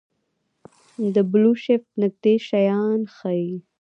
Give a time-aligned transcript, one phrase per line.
[1.13, 3.51] د بلوشفټ نږدې شیان ښيي.